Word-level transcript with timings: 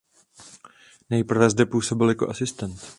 Nejprve 1.09 1.49
zde 1.49 1.65
působil 1.65 2.09
jako 2.09 2.29
asistent. 2.29 2.81